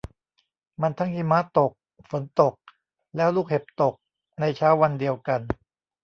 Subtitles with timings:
[0.81, 1.71] มันทั้งหิมะตก
[2.09, 2.53] ฝนตก
[3.15, 3.93] แล้วลูกเห็บตก
[4.39, 5.41] ในเช้าวันเดียวกัน